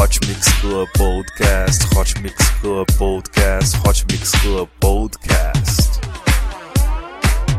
Hot 0.00 0.18
Mix 0.26 0.48
Club 0.62 0.88
Podcast, 0.96 1.84
Hot 1.92 2.18
Mix 2.22 2.48
Club 2.62 2.86
Podcast, 2.92 3.74
Hot 3.84 4.02
Mix 4.10 4.32
Club 4.40 4.66
Podcast. 4.80 6.00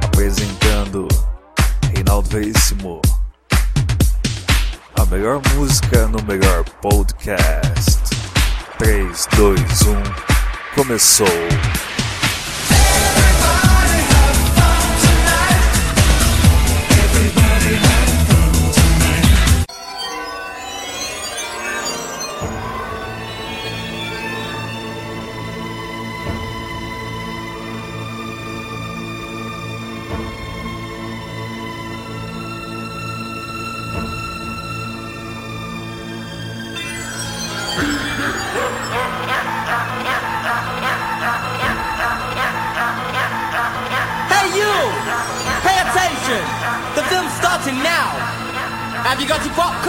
Apresentando 0.04 1.08
Reinaldo 1.94 2.28
Veríssimo. 2.30 3.00
A 4.96 5.06
melhor 5.06 5.40
música 5.54 6.08
no 6.08 6.20
melhor 6.24 6.66
podcast. 6.82 8.00
3, 8.80 9.28
2, 9.38 9.54
1, 9.54 10.02
começou! 10.74 11.28
Everybody 12.72 14.02
have 14.10 14.38
fun 14.58 14.82
tonight. 15.06 15.78
Everybody 16.90 17.76
have 17.76 18.11
you 49.22 49.28
got 49.28 49.46
your 49.46 49.54
pop. 49.54 49.81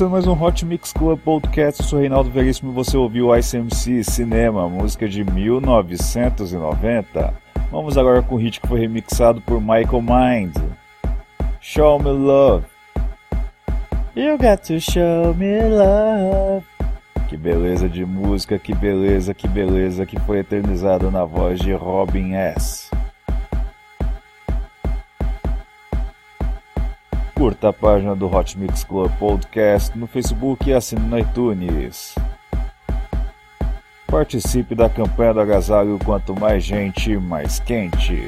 Começando 0.00 0.12
mais 0.12 0.26
um 0.26 0.42
Hot 0.42 0.64
Mix 0.64 0.94
Club 0.94 1.20
Podcast. 1.20 1.82
Eu 1.82 1.86
sou 1.86 2.00
Reinaldo 2.00 2.30
Veríssimo 2.30 2.72
e 2.72 2.74
você 2.74 2.96
ouviu 2.96 3.36
ICMC 3.36 4.02
Cinema, 4.02 4.66
música 4.66 5.06
de 5.06 5.22
1990. 5.22 7.34
Vamos 7.70 7.98
agora 7.98 8.22
com 8.22 8.36
o 8.36 8.38
hit 8.38 8.62
que 8.62 8.66
foi 8.66 8.80
remixado 8.80 9.42
por 9.42 9.60
Michael 9.60 10.00
Mind. 10.00 10.56
Show 11.60 11.98
Me 11.98 12.12
Love. 12.12 12.64
You 14.16 14.38
got 14.38 14.66
to 14.68 14.80
show 14.80 15.34
me 15.34 15.68
love. 15.68 16.64
Que 17.28 17.36
beleza 17.36 17.86
de 17.86 18.06
música, 18.06 18.58
que 18.58 18.74
beleza, 18.74 19.34
que 19.34 19.46
beleza 19.46 20.06
que 20.06 20.18
foi 20.20 20.38
eternizado 20.38 21.10
na 21.10 21.26
voz 21.26 21.60
de 21.60 21.74
Robin 21.74 22.32
S. 22.32 22.79
Curta 27.40 27.70
a 27.70 27.72
página 27.72 28.14
do 28.14 28.26
Hot 28.26 28.58
Mix 28.58 28.84
Club 28.84 29.10
Podcast 29.18 29.96
no 29.96 30.06
Facebook 30.06 30.68
e 30.68 30.74
assine 30.74 31.00
no 31.00 31.18
iTunes. 31.18 32.14
Participe 34.06 34.74
da 34.74 34.90
campanha 34.90 35.32
do 35.32 35.40
agasalho 35.40 35.98
quanto 36.04 36.38
mais 36.38 36.62
gente, 36.62 37.16
mais 37.16 37.58
quente. 37.58 38.26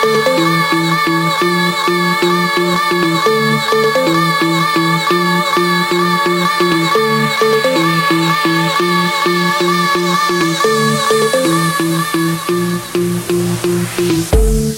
Some 0.00 0.40
Hey, 14.00 14.69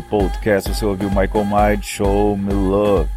Club 0.00 0.04
Podcast 0.08 0.72
você 0.74 0.84
ouviu 0.84 1.08
Michael 1.10 1.44
Mind, 1.44 1.82
Show 1.82 2.36
Me 2.36 2.52
Love. 2.52 3.08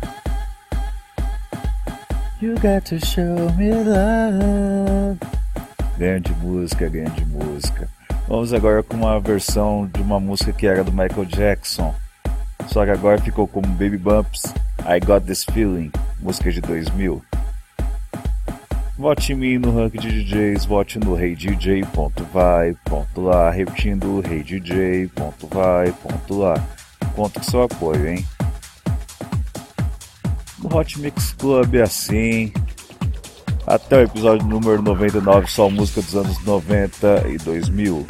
You 2.42 2.56
got 2.56 2.86
to 2.90 3.00
show 3.06 3.52
me 3.58 3.72
love. 3.72 5.20
Grande 5.98 6.34
música, 6.42 6.90
grande 6.90 7.26
música. 7.26 7.88
Vamos 8.28 8.54
agora 8.54 8.84
com 8.84 8.98
uma 8.98 9.20
versão 9.20 9.90
de 9.94 10.02
uma 10.02 10.20
música 10.20 10.52
que 10.52 10.68
era 10.68 10.84
do 10.84 10.92
Michael 10.92 11.26
Jackson. 11.26 11.94
só 12.68 12.84
que 12.84 12.92
agora 12.92 13.22
ficou 13.22 13.48
como 13.48 13.68
Baby 13.68 13.98
Bumps, 13.98 14.54
I 14.80 15.00
Got 15.00 15.26
This 15.26 15.44
Feeling, 15.46 15.92
música 16.20 16.52
de 16.52 16.62
2000. 16.62 17.33
Vote 18.98 19.34
em 19.34 19.36
mim 19.36 19.58
no 19.58 19.76
ranking 19.76 19.98
de 19.98 20.24
DJs, 20.24 20.66
vote 20.66 21.00
no 21.00 21.16
reidj.vai.lá, 21.16 21.90
repetindo 23.50 24.22
reidj.vai.lá. 24.22 25.14
Conto 27.16 27.40
com 27.40 27.44
seu 27.44 27.64
apoio, 27.64 28.08
hein? 28.08 28.24
No 30.60 30.76
Hot 30.76 31.00
Mix 31.00 31.34
Club 31.34 31.76
é 31.76 31.82
assim. 31.82 32.54
Até 33.66 33.98
o 33.98 34.02
episódio 34.02 34.46
número 34.48 34.82
99, 34.82 35.48
só 35.48 35.70
música 35.70 36.02
dos 36.02 36.16
anos 36.16 36.44
90 36.44 37.28
e 37.30 37.38
2000. 37.38 38.06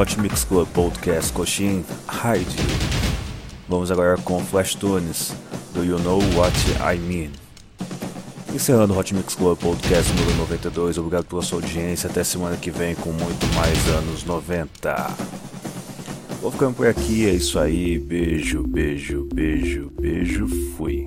Hot 0.00 0.18
Mix 0.18 0.44
Club 0.44 0.66
Podcast 0.68 1.30
Coxin 1.30 1.84
Hide. 2.08 2.56
Vamos 3.68 3.90
agora 3.90 4.16
com 4.16 4.40
Flash 4.40 4.74
Tunes, 4.74 5.34
do 5.74 5.84
You 5.84 5.98
Know 5.98 6.20
What 6.34 6.56
I 6.80 6.96
Mean. 6.96 7.32
Encerrando 8.54 8.94
o 8.94 8.98
Hot 8.98 9.14
Mix 9.14 9.34
Club 9.34 9.58
Podcast 9.58 10.10
número 10.14 10.38
92, 10.38 10.96
obrigado 10.96 11.26
pela 11.26 11.42
sua 11.42 11.58
audiência. 11.58 12.08
Até 12.08 12.24
semana 12.24 12.56
que 12.56 12.70
vem 12.70 12.94
com 12.94 13.12
muito 13.12 13.46
mais 13.54 13.88
anos 13.88 14.24
90. 14.24 15.16
Vou 16.40 16.50
ficando 16.50 16.76
por 16.76 16.86
aqui, 16.86 17.26
é 17.26 17.34
isso 17.34 17.58
aí. 17.58 17.98
Beijo, 17.98 18.62
beijo, 18.62 19.28
beijo, 19.34 19.92
beijo. 20.00 20.48
Fui. 20.78 21.06